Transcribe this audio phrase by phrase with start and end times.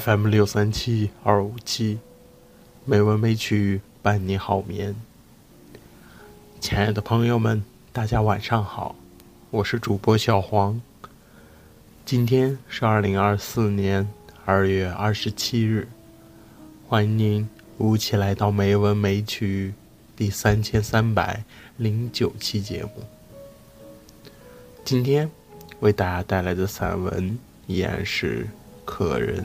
[0.00, 2.00] FM 六三七二五七，
[2.84, 4.96] 美文美曲伴你好眠。
[6.60, 8.96] 亲爱的朋友们，大家晚上好，
[9.50, 10.82] 我是主播小黄。
[12.04, 14.08] 今天是二零二四年
[14.44, 15.86] 二月二十七日，
[16.88, 17.48] 欢迎您
[17.78, 19.74] 如期来到美文美曲
[20.16, 21.44] 第三千三百
[21.76, 22.90] 零九期节目。
[24.84, 25.30] 今天
[25.78, 28.42] 为大家带来的散文依然是
[28.84, 29.38] 《客人》。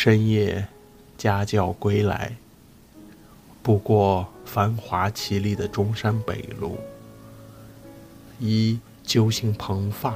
[0.00, 0.68] 深夜，
[1.16, 2.36] 家教归来。
[3.64, 6.78] 不过繁华绮丽的中山北路，
[8.38, 10.14] 依揪心蓬发，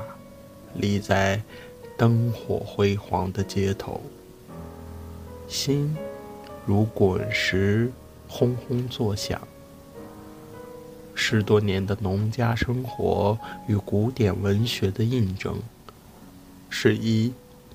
[0.77, 1.43] 立在
[1.99, 4.01] 灯火辉煌的街头，
[5.49, 5.97] 心
[6.65, 7.91] 如滚石，
[8.29, 9.43] 轰轰作响。
[11.13, 13.37] 十多年的农家生活
[13.67, 15.61] 与古典文学的印证，
[16.71, 17.33] 是一。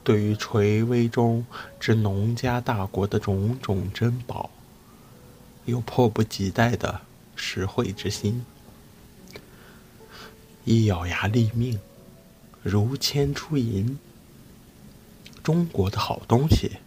[0.08, 1.46] 对于垂危中
[1.82, 4.50] 之农家大国的种种珍宝，
[5.66, 7.02] 有迫不及待的
[7.36, 8.46] 实惠之心，
[10.64, 11.78] 一咬牙立命，
[12.64, 14.00] 如铅出银。
[15.44, 16.78] 中国的好东西，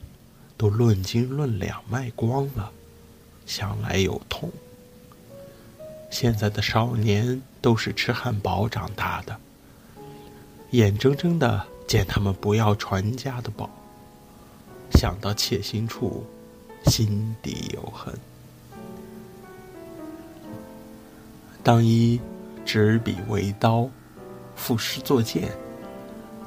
[0.56, 2.72] 都论斤论两卖光了，
[3.44, 4.50] 想来有痛。
[6.10, 9.38] 现在的少年都是吃汉堡长大的，
[10.70, 11.66] 眼睁睁的。
[11.90, 13.68] 见他们不要传家的宝，
[14.92, 16.24] 想到切心处，
[16.84, 18.16] 心底有恨。
[21.64, 22.20] 当一
[22.64, 23.90] 执笔为刀，
[24.54, 25.50] 赋诗作剑，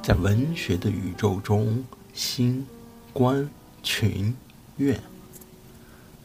[0.02, 1.84] 在文学的宇宙中，
[2.14, 2.66] 兴、
[3.12, 3.50] 观、
[3.84, 4.34] 群、
[4.78, 4.98] 怨，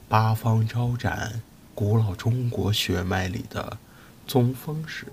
[0.09, 1.43] 八方招展
[1.75, 3.79] 古老中国血脉里的
[4.29, 5.07] 宗风时，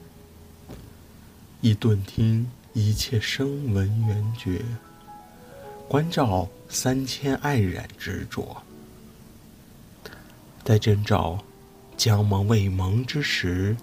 [1.62, 2.48] 一顿听。
[2.78, 4.62] 一切声闻缘觉，
[5.88, 8.62] 关照三千爱染执着，
[10.62, 11.40] 在征兆
[11.96, 13.78] 将蒙未蒙之时，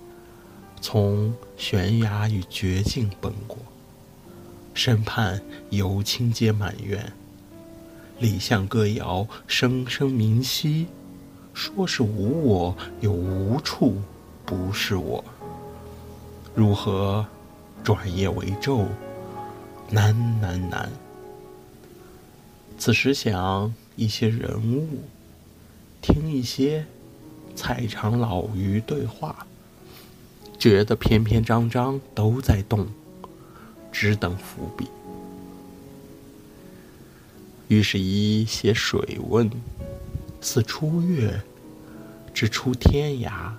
[0.83, 3.57] 从悬崖与绝境奔过，
[4.75, 7.11] 身畔有情皆满院，
[8.19, 10.87] 里巷歌谣声声鸣息，
[11.55, 14.03] 说是无我，又无处
[14.45, 15.25] 不是我，
[16.55, 17.27] 如何？
[17.85, 18.87] 转业为昼，
[19.91, 20.89] 难难难。
[22.79, 25.01] 此时想一些人物，
[26.01, 26.87] 听一些
[27.55, 29.47] 菜场老鱼对话，
[30.59, 32.87] 觉得篇篇章章都在动，
[33.91, 34.87] 只等伏笔。
[37.69, 39.51] 于是，一写水问，
[40.41, 41.41] 似出月，
[42.33, 43.53] 只出天涯，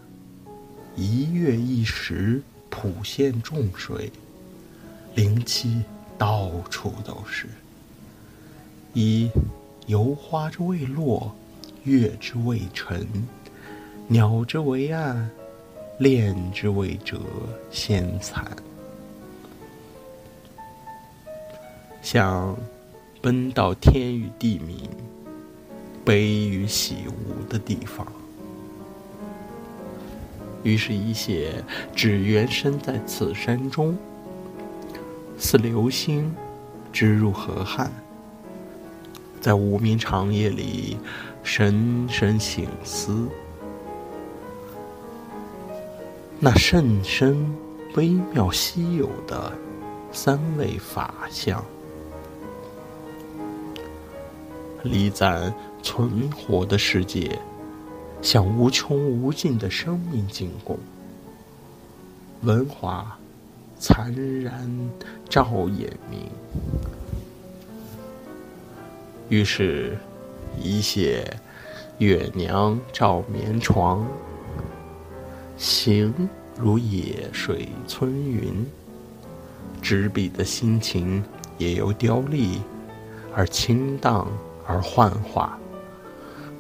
[0.96, 2.42] 一月一时。
[2.74, 4.12] 浦县重水，
[5.14, 5.84] 灵气
[6.18, 7.48] 到处都是。
[8.94, 9.30] 一
[9.86, 11.34] 油花之未落，
[11.84, 13.08] 月之未沉，
[14.08, 15.30] 鸟之为暗，
[16.00, 17.20] 恋之未折，
[17.70, 18.44] 先惨。
[22.02, 22.58] 想
[23.22, 24.90] 奔到天与地明，
[26.04, 28.06] 悲与喜无的地方。
[30.64, 31.64] 于是，一写
[31.94, 33.98] 只缘身在此山中，
[35.38, 36.34] 似流星
[36.92, 37.92] 直入河汉，
[39.42, 40.98] 在无眠长夜里
[41.44, 43.28] 深深醒思，
[46.40, 47.54] 那甚深
[47.96, 49.52] 微妙稀有的
[50.14, 51.62] 三味法相，
[54.84, 57.38] 离咱存活的世界。
[58.24, 60.80] 向无穷无尽的生命进贡，
[62.42, 63.20] 文华
[63.78, 64.90] 残然
[65.30, 66.22] 照眼明。
[69.28, 69.98] 于是，
[70.58, 71.38] 一写
[71.98, 74.08] 月娘照眠床，
[75.58, 76.14] 行
[76.58, 78.66] 如野水村云。
[79.82, 81.22] 执笔的心情
[81.58, 82.62] 也由雕丽
[83.36, 84.26] 而清荡
[84.66, 85.60] 而幻化。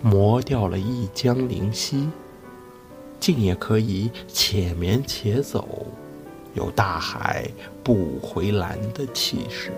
[0.05, 2.09] 磨掉了一江灵犀，
[3.21, 5.65] 竟也可以且眠且走，
[6.53, 7.49] 有大海
[7.81, 9.71] 不回蓝的气势。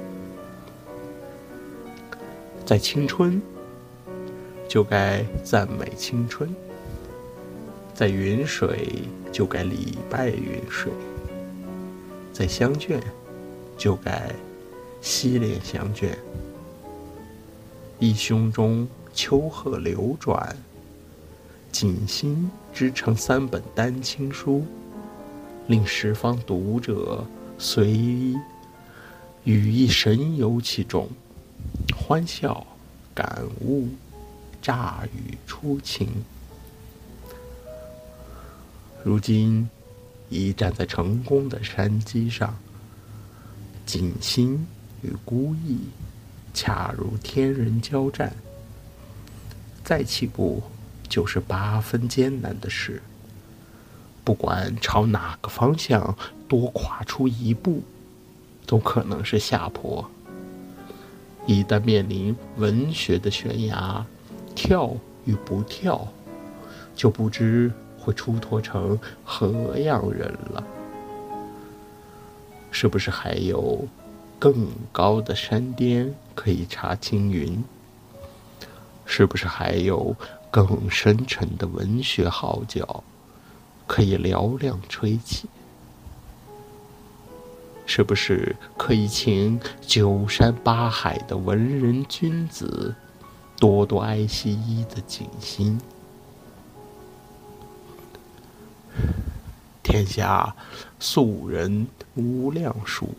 [2.65, 3.39] 在青春，
[4.67, 6.49] 就该赞美青春；
[7.93, 10.91] 在云水，就该礼拜云水；
[12.33, 12.99] 在相眷，
[13.77, 14.31] 就该
[15.01, 16.15] 惜恋相眷。
[17.99, 18.87] 一胸中。
[19.15, 20.55] 秋鹤流转，
[21.71, 24.65] 锦心织成三本丹青书，
[25.67, 27.25] 令十方读者
[27.57, 27.87] 随
[29.45, 31.07] 羽翼神游其中，
[31.97, 32.67] 欢笑、
[33.13, 33.87] 感悟、
[34.61, 36.09] 乍语初情。
[39.01, 39.69] 如今
[40.29, 42.53] 已站在成功的山脊上，
[43.85, 44.67] 锦心
[45.01, 45.79] 与孤意
[46.53, 48.35] 恰如天人交战，
[49.85, 50.63] 再起步
[51.07, 53.03] 就是八分艰难的事。
[54.23, 56.17] 不管朝哪个方向
[56.47, 57.83] 多跨出一步，
[58.65, 60.09] 都可能是下坡。
[61.45, 64.03] 一旦面临文学的悬崖，
[64.55, 64.91] 跳
[65.25, 66.07] 与不跳，
[66.95, 70.63] 就不知会出脱成何样人了。
[72.71, 73.87] 是不是还有
[74.39, 77.63] 更高的山巅可以插青云？
[79.05, 80.15] 是不是还有
[80.49, 83.03] 更深沉的文学号角？
[83.87, 85.47] 可以嘹亮吹起，
[87.85, 92.95] 是不是可以请九山八海的文人君子
[93.59, 95.79] 多多爱惜一的锦心？
[99.83, 100.55] 天下
[100.99, 101.85] 素人
[102.15, 103.09] 无量数，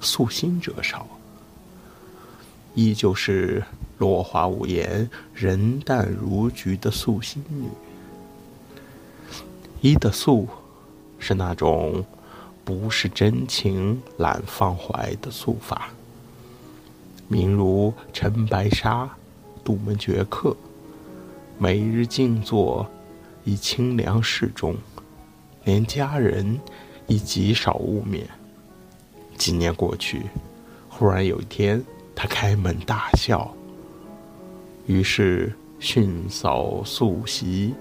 [0.00, 1.06] 素心者少，
[2.74, 3.62] 依旧是
[3.98, 7.68] 落花无言、人淡如菊的素心女。
[9.80, 10.48] 一的素，
[11.18, 12.04] 是那种
[12.64, 15.90] 不是真情懒放怀的素法。
[17.28, 19.08] 名如陈白沙、
[19.62, 20.56] 杜门绝客，
[21.58, 22.86] 每日静坐
[23.44, 24.74] 以清凉适中，
[25.64, 26.58] 连家人
[27.06, 28.26] 亦极少晤面。
[29.36, 30.22] 几年过去，
[30.88, 31.84] 忽然有一天，
[32.16, 33.54] 他开门大笑，
[34.88, 37.72] 于是迅扫素习。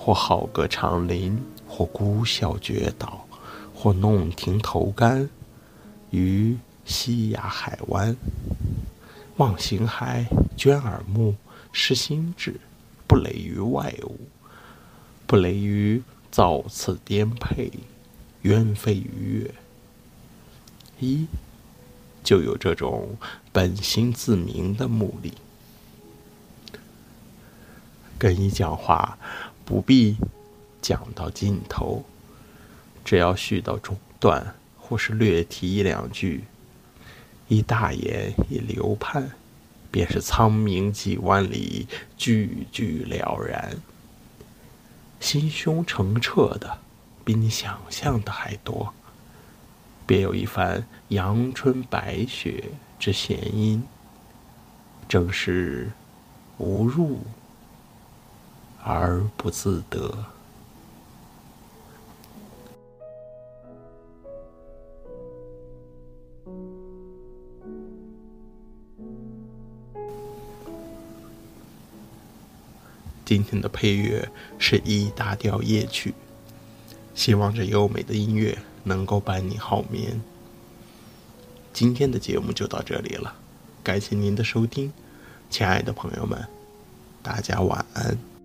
[0.00, 1.36] 或好歌长林，
[1.66, 3.26] 或孤笑绝岛，
[3.74, 5.28] 或弄亭投竿，
[6.10, 8.16] 于西崖海湾，
[9.38, 10.24] 望形骸，
[10.56, 11.34] 捐耳目，
[11.72, 12.60] 失心智，
[13.08, 14.20] 不累于外物，
[15.26, 16.00] 不累于
[16.30, 17.70] 造次颠沛，
[18.42, 19.54] 鸢飞鱼跃。
[21.00, 21.26] 一
[22.22, 23.18] 就有这种
[23.52, 25.32] 本心自明的目的，
[28.18, 29.16] 跟你讲话。
[29.64, 30.16] 不必
[30.80, 32.02] 讲到尽头，
[33.04, 36.44] 只要续到中段，或是略提一两句，
[37.48, 39.30] 一大言一流盼，
[39.90, 41.86] 便是苍冥几万里，
[42.16, 43.76] 句句了然。
[45.20, 46.78] 心胸澄澈的，
[47.26, 48.94] 比你想象的还多，
[50.06, 52.64] 别有一番阳春白雪
[52.98, 53.82] 之弦音，
[55.06, 55.90] 正是
[56.56, 57.20] 无入。
[58.90, 60.24] 而不自得。
[73.26, 74.26] 今天的配乐
[74.58, 76.14] 是 E 大调夜曲，
[77.14, 80.18] 希望这优美的音乐能够伴你好眠。
[81.74, 83.34] 今天的节目就到这里了，
[83.82, 84.90] 感谢您的收听，
[85.50, 86.42] 亲爱的朋友们，
[87.22, 88.37] 大家晚安。